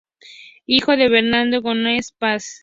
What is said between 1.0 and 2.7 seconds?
Bernardino González Paz.